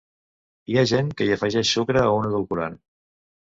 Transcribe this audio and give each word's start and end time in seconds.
Hi 0.71 0.79
ha 0.79 0.85
gent 0.91 1.11
que 1.19 1.27
hi 1.27 1.33
afegeix 1.35 1.75
sucre 1.75 2.03
o 2.13 2.17
un 2.23 2.27
edulcorant. 2.31 2.81